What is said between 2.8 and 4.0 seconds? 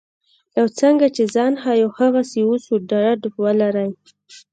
ډاډ ولرئ.